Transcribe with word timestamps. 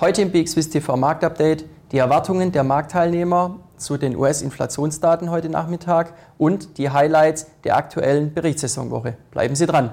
Heute 0.00 0.22
im 0.22 0.30
BXWIST 0.30 0.72
TV 0.72 0.96
Marktupdate 0.96 1.66
die 1.92 1.98
Erwartungen 1.98 2.52
der 2.52 2.64
Marktteilnehmer 2.64 3.60
zu 3.76 3.98
den 3.98 4.16
US-Inflationsdaten 4.16 5.30
heute 5.30 5.50
Nachmittag 5.50 6.14
und 6.38 6.78
die 6.78 6.88
Highlights 6.88 7.48
der 7.64 7.76
aktuellen 7.76 8.32
Berichtssaisonwoche. 8.32 9.18
Bleiben 9.30 9.54
Sie 9.54 9.66
dran. 9.66 9.90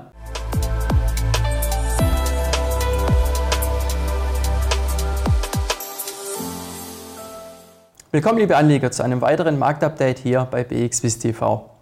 Willkommen, 8.12 8.40
liebe 8.40 8.56
Anleger, 8.56 8.92
zu 8.92 9.04
einem 9.04 9.20
weiteren 9.20 9.60
Marktupdate 9.60 10.20
hier 10.20 10.48
bei 10.50 10.64
BXWIST 10.64 11.24
TV. 11.24 11.77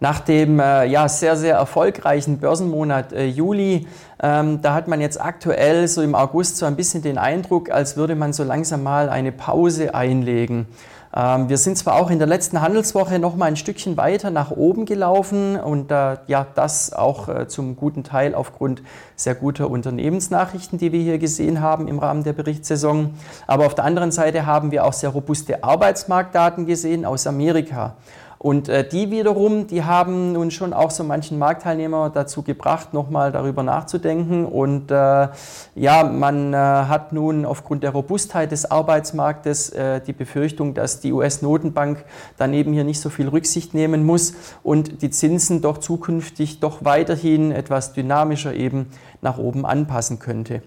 Nach 0.00 0.20
dem 0.20 0.60
äh, 0.60 0.84
ja, 0.84 1.08
sehr, 1.08 1.36
sehr 1.36 1.56
erfolgreichen 1.56 2.38
Börsenmonat 2.38 3.12
äh, 3.12 3.26
Juli, 3.26 3.88
ähm, 4.22 4.62
da 4.62 4.74
hat 4.74 4.86
man 4.86 5.00
jetzt 5.00 5.20
aktuell 5.20 5.88
so 5.88 6.02
im 6.02 6.14
August 6.14 6.56
so 6.56 6.66
ein 6.66 6.76
bisschen 6.76 7.02
den 7.02 7.18
Eindruck, 7.18 7.70
als 7.70 7.96
würde 7.96 8.14
man 8.14 8.32
so 8.32 8.44
langsam 8.44 8.84
mal 8.84 9.08
eine 9.08 9.32
Pause 9.32 9.94
einlegen. 9.94 10.66
Ähm, 11.14 11.48
wir 11.48 11.56
sind 11.56 11.78
zwar 11.78 11.96
auch 11.96 12.10
in 12.10 12.18
der 12.18 12.28
letzten 12.28 12.60
Handelswoche 12.60 13.18
noch 13.18 13.34
mal 13.34 13.46
ein 13.46 13.56
Stückchen 13.56 13.96
weiter 13.96 14.30
nach 14.30 14.50
oben 14.50 14.84
gelaufen 14.84 15.58
und 15.58 15.90
äh, 15.90 16.18
ja, 16.26 16.46
das 16.54 16.92
auch 16.92 17.28
äh, 17.28 17.48
zum 17.48 17.76
guten 17.76 18.04
Teil 18.04 18.34
aufgrund 18.34 18.82
sehr 19.16 19.34
guter 19.34 19.70
Unternehmensnachrichten, 19.70 20.78
die 20.78 20.92
wir 20.92 21.00
hier 21.00 21.18
gesehen 21.18 21.60
haben 21.60 21.88
im 21.88 21.98
Rahmen 21.98 22.24
der 22.24 22.34
Berichtssaison. 22.34 23.14
Aber 23.46 23.66
auf 23.66 23.74
der 23.74 23.84
anderen 23.84 24.12
Seite 24.12 24.46
haben 24.46 24.70
wir 24.70 24.84
auch 24.84 24.92
sehr 24.92 25.10
robuste 25.10 25.64
Arbeitsmarktdaten 25.64 26.66
gesehen 26.66 27.04
aus 27.04 27.26
Amerika. 27.26 27.96
Und 28.38 28.68
äh, 28.68 28.88
die 28.88 29.10
wiederum, 29.10 29.66
die 29.66 29.82
haben 29.82 30.32
nun 30.32 30.52
schon 30.52 30.72
auch 30.72 30.92
so 30.92 31.02
manchen 31.02 31.38
Marktteilnehmer 31.38 32.10
dazu 32.10 32.42
gebracht, 32.42 32.94
nochmal 32.94 33.32
darüber 33.32 33.64
nachzudenken. 33.64 34.44
Und 34.44 34.92
äh, 34.92 35.28
ja, 35.74 36.04
man 36.04 36.54
äh, 36.54 36.56
hat 36.56 37.12
nun 37.12 37.44
aufgrund 37.44 37.82
der 37.82 37.90
Robustheit 37.90 38.52
des 38.52 38.70
Arbeitsmarktes 38.70 39.70
äh, 39.70 40.00
die 40.00 40.12
Befürchtung, 40.12 40.74
dass 40.74 41.00
die 41.00 41.12
US-Notenbank 41.12 42.04
daneben 42.36 42.72
hier 42.72 42.84
nicht 42.84 43.00
so 43.00 43.10
viel 43.10 43.26
Rücksicht 43.28 43.74
nehmen 43.74 44.06
muss 44.06 44.34
und 44.62 45.02
die 45.02 45.10
Zinsen 45.10 45.60
doch 45.60 45.78
zukünftig 45.78 46.60
doch 46.60 46.84
weiterhin 46.84 47.50
etwas 47.50 47.92
dynamischer 47.92 48.54
eben 48.54 48.86
nach 49.20 49.38
oben 49.38 49.66
anpassen 49.66 50.20
könnte. 50.20 50.62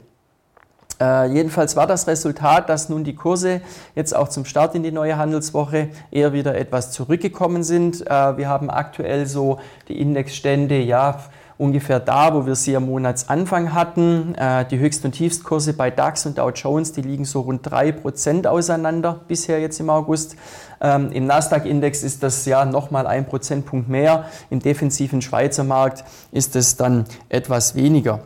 Äh, 1.01 1.33
jedenfalls 1.33 1.75
war 1.75 1.87
das 1.87 2.05
Resultat, 2.05 2.69
dass 2.69 2.87
nun 2.87 3.03
die 3.03 3.15
Kurse 3.15 3.61
jetzt 3.95 4.15
auch 4.15 4.29
zum 4.29 4.45
Start 4.45 4.75
in 4.75 4.83
die 4.83 4.91
neue 4.91 5.17
Handelswoche 5.17 5.89
eher 6.11 6.31
wieder 6.31 6.55
etwas 6.55 6.91
zurückgekommen 6.91 7.63
sind. 7.63 8.05
Äh, 8.05 8.37
wir 8.37 8.47
haben 8.47 8.69
aktuell 8.69 9.25
so 9.25 9.59
die 9.87 9.99
Indexstände, 9.99 10.79
ja, 10.79 11.17
ungefähr 11.57 11.99
da, 11.99 12.33
wo 12.35 12.45
wir 12.45 12.55
sie 12.55 12.75
am 12.75 12.85
Monatsanfang 12.85 13.73
hatten. 13.73 14.35
Äh, 14.35 14.65
die 14.65 14.77
Höchst- 14.77 15.03
und 15.03 15.13
Tiefstkurse 15.13 15.73
bei 15.73 15.89
DAX 15.89 16.27
und 16.27 16.37
Dow 16.37 16.51
Jones, 16.51 16.91
die 16.91 17.01
liegen 17.01 17.25
so 17.25 17.41
rund 17.41 17.67
3% 17.67 18.45
auseinander 18.45 19.21
bisher 19.27 19.59
jetzt 19.59 19.79
im 19.79 19.89
August. 19.89 20.35
Ähm, 20.81 21.11
Im 21.11 21.25
Nasdaq-Index 21.25 22.03
ist 22.03 22.21
das 22.21 22.45
ja 22.45 22.65
nochmal 22.65 23.07
ein 23.07 23.25
Prozentpunkt 23.25 23.89
mehr. 23.89 24.25
Im 24.51 24.59
defensiven 24.59 25.21
Schweizer 25.23 25.63
Markt 25.63 26.03
ist 26.31 26.55
es 26.55 26.77
dann 26.77 27.05
etwas 27.29 27.75
weniger. 27.75 28.21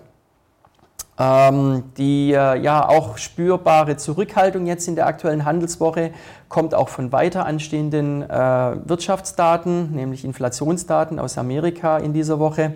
Ähm, 1.17 1.83
die 1.97 2.33
äh, 2.33 2.59
ja 2.59 2.89
auch 2.89 3.17
spürbare 3.17 3.95
Zurückhaltung 3.95 4.65
jetzt 4.65 4.85
in 4.89 4.95
der 4.95 5.07
aktuellen 5.07 5.45
Handelswoche 5.45 6.11
kommt 6.49 6.75
auch 6.75 6.89
von 6.89 7.13
weiter 7.13 7.45
anstehenden 7.45 8.21
äh, 8.21 8.29
Wirtschaftsdaten, 8.29 9.95
nämlich 9.95 10.25
Inflationsdaten 10.25 11.17
aus 11.17 11.37
Amerika 11.37 11.99
in 11.99 12.11
dieser 12.11 12.39
Woche 12.39 12.73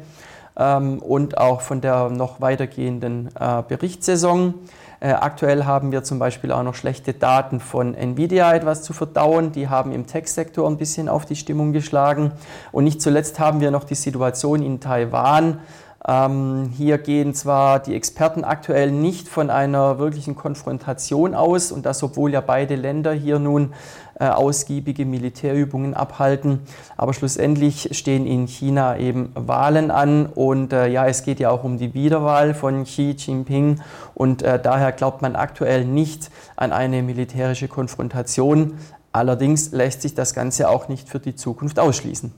ähm, 0.55 0.99
und 0.99 1.37
auch 1.37 1.59
von 1.59 1.81
der 1.81 2.09
noch 2.09 2.39
weitergehenden 2.39 3.29
äh, 3.37 3.61
Berichtssaison. 3.67 4.53
Aktuell 5.01 5.63
haben 5.63 5.93
wir 5.93 6.03
zum 6.03 6.19
Beispiel 6.19 6.51
auch 6.51 6.61
noch 6.61 6.75
schlechte 6.75 7.13
Daten 7.13 7.61
von 7.61 7.95
Nvidia 7.95 8.53
etwas 8.53 8.83
zu 8.83 8.91
verdauen. 8.91 9.53
Die 9.53 9.69
haben 9.69 9.93
im 9.93 10.07
Tech-Sektor 10.07 10.69
ein 10.69 10.75
bisschen 10.75 11.07
auf 11.07 11.25
die 11.25 11.37
Stimmung 11.37 11.71
geschlagen. 11.71 12.33
Und 12.73 12.83
nicht 12.83 13.01
zuletzt 13.01 13.39
haben 13.39 13.61
wir 13.61 13.71
noch 13.71 13.85
die 13.85 13.95
Situation 13.95 14.61
in 14.61 14.81
Taiwan 14.81 15.59
ähm, 16.09 16.71
hier 16.75 16.97
gehen 16.97 17.35
zwar 17.35 17.79
die 17.79 17.93
Experten 17.93 18.43
aktuell 18.43 18.89
nicht 18.89 19.27
von 19.27 19.51
einer 19.51 19.99
wirklichen 19.99 20.35
Konfrontation 20.35 21.35
aus 21.35 21.71
und 21.71 21.85
das, 21.85 22.01
obwohl 22.01 22.33
ja 22.33 22.41
beide 22.41 22.75
Länder 22.75 23.13
hier 23.13 23.37
nun 23.37 23.73
äh, 24.19 24.27
ausgiebige 24.27 25.05
Militärübungen 25.05 25.93
abhalten, 25.93 26.61
aber 26.97 27.13
schlussendlich 27.13 27.89
stehen 27.91 28.25
in 28.25 28.47
China 28.47 28.97
eben 28.97 29.31
Wahlen 29.35 29.91
an 29.91 30.25
und 30.25 30.73
äh, 30.73 30.87
ja, 30.87 31.05
es 31.05 31.23
geht 31.23 31.39
ja 31.39 31.51
auch 31.51 31.63
um 31.63 31.77
die 31.77 31.93
Wiederwahl 31.93 32.55
von 32.55 32.85
Xi 32.85 33.15
Jinping 33.15 33.79
und 34.15 34.41
äh, 34.41 34.59
daher 34.59 34.91
glaubt 34.93 35.21
man 35.21 35.35
aktuell 35.35 35.85
nicht 35.85 36.31
an 36.55 36.71
eine 36.71 37.03
militärische 37.03 37.67
Konfrontation. 37.67 38.79
Allerdings 39.11 39.71
lässt 39.73 40.01
sich 40.01 40.15
das 40.15 40.33
Ganze 40.33 40.69
auch 40.69 40.87
nicht 40.87 41.07
für 41.07 41.19
die 41.19 41.35
Zukunft 41.35 41.77
ausschließen. 41.79 42.33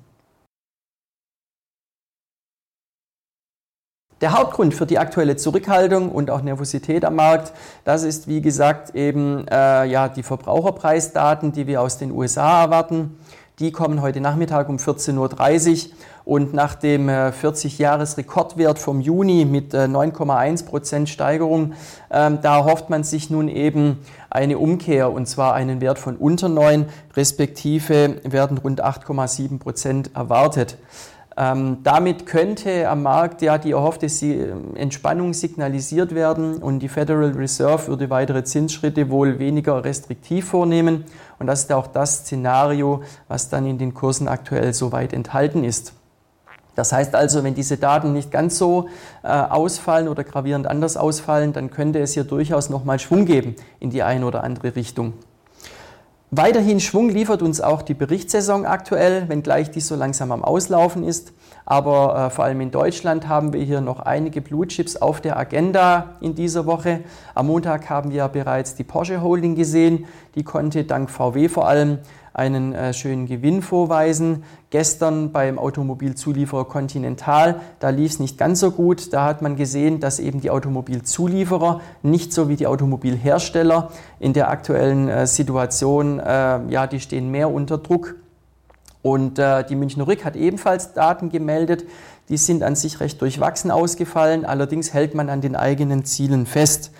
Der 4.22 4.34
Hauptgrund 4.34 4.76
für 4.76 4.86
die 4.86 5.00
aktuelle 5.00 5.36
Zurückhaltung 5.36 6.12
und 6.12 6.30
auch 6.30 6.44
Nervosität 6.44 7.06
am 7.06 7.16
Markt, 7.16 7.54
das 7.86 8.04
ist 8.04 8.28
wie 8.28 8.40
gesagt 8.40 8.94
eben 8.94 9.48
äh, 9.48 9.86
ja, 9.86 10.10
die 10.10 10.22
Verbraucherpreisdaten, 10.22 11.54
die 11.54 11.66
wir 11.66 11.82
aus 11.82 11.98
den 11.98 12.12
USA 12.12 12.62
erwarten. 12.62 13.18
Die 13.58 13.72
kommen 13.72 14.00
heute 14.04 14.22
Nachmittag 14.22 14.70
um 14.70 14.78
14.30 14.78 15.88
Uhr 15.88 15.92
und 16.24 16.54
nach 16.54 16.76
dem 16.76 17.10
40-Jahres-Rekordwert 17.10 18.78
vom 18.78 19.02
Juni 19.02 19.44
mit 19.44 19.74
9,1 19.74 20.62
äh, 20.62 20.66
Prozent 20.66 21.10
Steigerung, 21.10 21.74
ähm, 22.12 22.40
da 22.44 22.64
hofft 22.64 22.92
man 22.92 23.04
sich 23.04 23.32
nun 23.32 23.48
eben 23.48 23.98
eine 24.30 24.60
Umkehr 24.60 25.12
und 25.12 25.26
zwar 25.26 25.56
einen 25.56 25.82
Wert 25.82 25.98
von 25.98 26.16
unter 26.16 26.48
9, 26.48 26.86
respektive 27.16 28.18
werden 28.24 28.60
rund 28.60 28.84
8,7 28.84 29.58
Prozent 29.58 30.12
erwartet. 30.16 30.78
Ähm, 31.38 31.78
damit 31.84 32.26
könnte 32.26 32.90
am 32.90 33.04
Markt 33.04 33.42
ja 33.42 33.58
die 33.58 33.72
erhoffte 33.72 34.08
Entspannung 34.76 35.34
signalisiert 35.34 36.14
werden 36.14 36.58
und 36.58 36.80
die 36.80 36.90
Federal 36.90 37.32
Reserve 37.32 37.88
würde 37.88 38.10
weitere 38.10 38.44
Zinsschritte 38.44 39.10
wohl 39.10 39.40
weniger 39.40 39.84
restriktiv 39.84 40.50
vornehmen. 40.50 41.06
Und 41.40 41.48
das 41.48 41.62
ist 41.62 41.72
auch 41.72 41.88
das 41.88 42.20
Szenario, 42.20 43.04
was 43.30 43.50
dann 43.50 43.66
in 43.66 43.78
den 43.78 43.94
Kursen 43.94 44.28
aktuell 44.28 44.74
soweit 44.74 45.14
enthalten 45.14 45.64
ist. 45.64 45.94
Das 46.76 46.92
heißt 46.92 47.16
also, 47.16 47.44
wenn 47.44 47.54
diese 47.54 47.78
Daten 47.78 48.14
nicht 48.14 48.32
ganz 48.32 48.58
so 48.58 48.90
äh, 49.24 49.28
ausfallen 49.28 50.08
oder 50.08 50.24
gravierend 50.24 50.68
anders 50.68 50.98
ausfallen, 50.98 51.54
dann 51.54 51.70
könnte 51.70 52.00
es 52.00 52.14
hier 52.14 52.24
durchaus 52.24 52.70
nochmal 52.70 53.00
Schwung 53.00 53.26
geben 53.26 53.56
in 53.80 53.90
die 53.90 54.04
eine 54.04 54.26
oder 54.26 54.44
andere 54.44 54.76
Richtung. 54.76 55.14
Weiterhin 56.34 56.80
Schwung 56.80 57.10
liefert 57.10 57.42
uns 57.42 57.60
auch 57.60 57.82
die 57.82 57.94
Berichtssaison 57.94 58.66
aktuell, 58.66 59.28
wenngleich 59.28 59.70
die 59.70 59.82
so 59.82 59.98
langsam 59.98 60.32
am 60.32 60.46
Auslaufen 60.46 61.04
ist. 61.04 61.34
Aber 61.66 62.28
äh, 62.28 62.30
vor 62.30 62.46
allem 62.46 62.62
in 62.62 62.72
Deutschland 62.72 63.28
haben 63.28 63.52
wir 63.52 63.62
hier 63.62 63.82
noch 63.82 64.00
einige 64.00 64.40
Blue 64.40 64.66
Chips 64.66 64.96
auf 64.96 65.20
der 65.20 65.36
Agenda 65.36 66.16
in 66.22 66.34
dieser 66.34 66.66
Woche. 66.66 67.02
Am 67.36 67.48
Montag 67.48 67.90
haben 67.90 68.12
wir 68.12 68.18
ja 68.20 68.28
bereits 68.30 68.76
die 68.76 68.86
Porsche 68.86 69.22
Holding 69.22 69.56
gesehen. 69.56 70.06
Die 70.36 70.46
konnte 70.46 70.86
dank 70.86 71.10
VW 71.10 71.50
vor 71.50 71.68
allem 71.68 72.00
einen 72.34 72.74
äh, 72.74 72.94
schönen 72.94 73.28
Gewinn 73.28 73.62
vorweisen. 73.62 74.44
Gestern 74.70 75.32
beim 75.32 75.60
Automobilzulieferer 75.60 76.66
Continental, 76.66 77.60
da 77.80 77.90
lief 77.90 78.14
es 78.14 78.20
nicht 78.20 78.38
ganz 78.38 78.62
so 78.62 78.72
gut. 78.72 79.12
Da 79.14 79.26
hat 79.26 79.42
man 79.42 79.56
gesehen, 79.56 80.00
dass 80.00 80.20
eben 80.20 80.40
die 80.40 80.50
Automobilzulieferer 80.50 81.82
nicht 82.04 82.32
so 82.32 82.48
wie 82.48 82.56
die 82.56 82.68
Automobilhersteller 82.68 83.92
in 84.20 84.34
der 84.34 84.50
aktuellen 84.50 85.10
äh, 85.10 85.28
Situation, 85.28 86.20
äh, 86.20 86.66
ja, 86.70 86.88
die 86.88 87.00
stehen 87.00 87.32
mehr 87.32 87.52
unter 87.52 87.78
Druck. 87.78 88.16
Und 89.02 89.40
äh, 89.40 89.66
die 89.66 89.76
Münchner 89.76 90.08
Rück 90.08 90.24
hat 90.24 90.36
ebenfalls 90.36 90.94
Daten 90.94 91.30
gemeldet. 91.30 91.86
Die 92.30 92.38
sind 92.38 92.64
an 92.64 92.76
sich 92.76 93.00
recht 93.00 93.20
durchwachsen 93.22 93.72
ausgefallen. 93.72 94.46
Allerdings 94.46 94.94
hält 94.94 95.16
man 95.16 95.30
an 95.30 95.42
den 95.42 95.56
eigenen 95.56 96.06
Zielen 96.06 96.46
fest. 96.46 96.92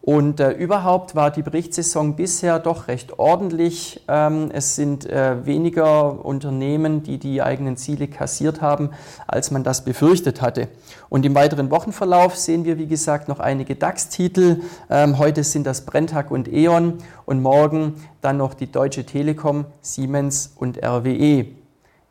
Und 0.00 0.40
äh, 0.40 0.52
überhaupt 0.52 1.16
war 1.16 1.30
die 1.30 1.42
Berichtssaison 1.42 2.16
bisher 2.16 2.58
doch 2.60 2.88
recht 2.88 3.18
ordentlich. 3.18 4.04
Ähm, 4.08 4.50
es 4.52 4.76
sind 4.76 5.04
äh, 5.04 5.44
weniger 5.44 6.24
Unternehmen, 6.24 7.02
die 7.02 7.18
die 7.18 7.42
eigenen 7.42 7.76
Ziele 7.76 8.08
kassiert 8.08 8.62
haben, 8.62 8.90
als 9.26 9.50
man 9.50 9.64
das 9.64 9.84
befürchtet 9.84 10.40
hatte. 10.40 10.68
Und 11.08 11.26
im 11.26 11.34
weiteren 11.34 11.70
Wochenverlauf 11.70 12.36
sehen 12.36 12.64
wir, 12.64 12.78
wie 12.78 12.86
gesagt, 12.86 13.28
noch 13.28 13.40
einige 13.40 13.74
DAX-Titel. 13.74 14.62
Ähm, 14.88 15.18
heute 15.18 15.42
sind 15.44 15.66
das 15.66 15.84
Brenntag 15.84 16.30
und 16.30 16.48
E.ON 16.48 16.98
und 17.26 17.42
morgen 17.42 17.96
dann 18.20 18.36
noch 18.36 18.54
die 18.54 18.70
Deutsche 18.70 19.04
Telekom, 19.04 19.66
Siemens 19.82 20.52
und 20.56 20.82
RWE. 20.82 21.46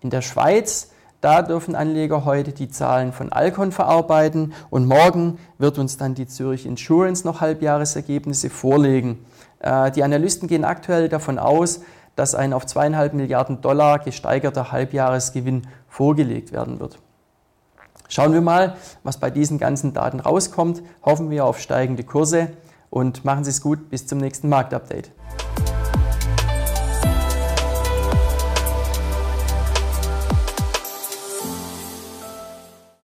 In 0.01 0.09
der 0.09 0.21
Schweiz 0.21 0.91
da 1.21 1.41
dürfen 1.41 1.75
Anleger 1.75 2.25
heute 2.25 2.51
die 2.51 2.69
Zahlen 2.69 3.11
von 3.11 3.31
Alcon 3.31 3.71
verarbeiten 3.71 4.53
und 4.69 4.85
morgen 4.85 5.39
wird 5.57 5.79
uns 5.79 5.97
dann 5.97 6.13
die 6.13 6.27
Zürich 6.27 6.65
Insurance 6.65 7.25
noch 7.25 7.41
Halbjahresergebnisse 7.41 8.49
vorlegen. 8.49 9.25
Äh, 9.59 9.91
die 9.91 10.03
Analysten 10.03 10.47
gehen 10.47 10.63
aktuell 10.63 11.09
davon 11.09 11.39
aus, 11.39 11.81
dass 12.15 12.35
ein 12.35 12.53
auf 12.53 12.65
zweieinhalb 12.65 13.13
Milliarden 13.13 13.61
Dollar 13.61 13.99
gesteigerter 13.99 14.71
Halbjahresgewinn 14.71 15.67
vorgelegt 15.87 16.51
werden 16.51 16.79
wird. 16.79 16.99
Schauen 18.09 18.33
wir 18.33 18.41
mal, 18.41 18.75
was 19.03 19.17
bei 19.17 19.29
diesen 19.29 19.57
ganzen 19.57 19.93
Daten 19.93 20.19
rauskommt. 20.19 20.81
Hoffen 21.03 21.29
wir 21.29 21.45
auf 21.45 21.59
steigende 21.59 22.03
Kurse 22.03 22.49
und 22.89 23.25
machen 23.25 23.43
Sie 23.43 23.49
es 23.49 23.61
gut. 23.61 23.89
Bis 23.89 24.07
zum 24.07 24.19
nächsten 24.19 24.49
Marktupdate. 24.49 25.11